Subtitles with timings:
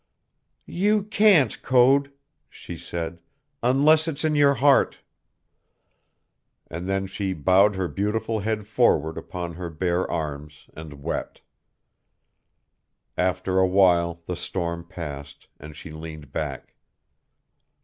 [0.65, 2.11] "You can't, Code,"
[2.49, 3.19] she said,
[3.61, 5.01] "unless it's in your heart,"
[6.65, 11.41] and then she bowed her beautiful head forward upon her bare arms and wept.
[13.15, 16.73] After awhile the storm passed and she leaned back.